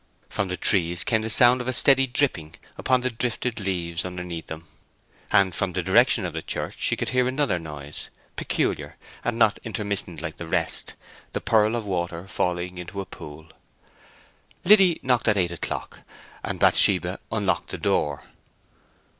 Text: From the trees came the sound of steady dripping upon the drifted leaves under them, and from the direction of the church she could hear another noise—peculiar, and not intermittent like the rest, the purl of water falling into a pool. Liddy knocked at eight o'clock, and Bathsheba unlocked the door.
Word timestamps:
From 0.29 0.47
the 0.47 0.57
trees 0.57 1.03
came 1.03 1.21
the 1.21 1.29
sound 1.29 1.61
of 1.61 1.75
steady 1.75 2.07
dripping 2.07 2.55
upon 2.75 3.01
the 3.01 3.11
drifted 3.11 3.59
leaves 3.59 4.03
under 4.03 4.23
them, 4.41 4.65
and 5.31 5.53
from 5.53 5.73
the 5.73 5.83
direction 5.83 6.25
of 6.25 6.33
the 6.33 6.41
church 6.41 6.73
she 6.79 6.95
could 6.95 7.09
hear 7.09 7.27
another 7.27 7.59
noise—peculiar, 7.59 8.97
and 9.23 9.37
not 9.37 9.59
intermittent 9.63 10.19
like 10.19 10.37
the 10.37 10.47
rest, 10.47 10.95
the 11.33 11.39
purl 11.39 11.75
of 11.75 11.85
water 11.85 12.27
falling 12.27 12.79
into 12.79 12.99
a 12.99 13.05
pool. 13.05 13.49
Liddy 14.65 14.99
knocked 15.03 15.27
at 15.27 15.37
eight 15.37 15.51
o'clock, 15.51 15.99
and 16.43 16.59
Bathsheba 16.59 17.19
unlocked 17.31 17.69
the 17.69 17.77
door. 17.77 18.23